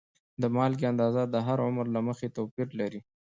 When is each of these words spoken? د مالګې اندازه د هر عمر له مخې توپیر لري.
د 0.41 0.43
مالګې 0.55 0.85
اندازه 0.91 1.23
د 1.33 1.35
هر 1.47 1.57
عمر 1.67 1.85
له 1.95 2.01
مخې 2.07 2.27
توپیر 2.37 2.67
لري. 2.79 2.99